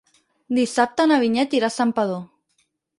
[0.59, 2.23] Dissabte na Vinyet irà a Santpedor.